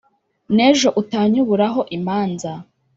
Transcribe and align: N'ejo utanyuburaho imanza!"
N'ejo 0.55 0.89
utanyuburaho 1.01 1.81
imanza!" 1.97 2.53